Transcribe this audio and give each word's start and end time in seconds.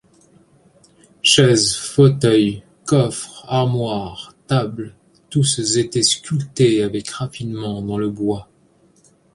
Chaises, 1.21 1.75
fauteuils, 1.75 2.63
coffre, 2.87 3.45
armoire, 3.47 4.33
table, 4.47 4.95
tous 5.29 5.77
étaient 5.77 6.01
sculptés 6.01 6.81
avec 6.81 7.07
raffinement 7.11 7.83
dans 7.83 7.99
le 7.99 8.09
bois. 8.09 8.49